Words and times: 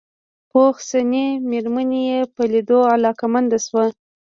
پوخ 0.49 0.75
سنې 0.89 1.25
مېرمن 1.49 1.89
يې 2.07 2.19
په 2.33 2.41
ليدو 2.51 2.79
علاقه 2.93 3.25
منده 3.33 3.57
شوه. 3.65 3.85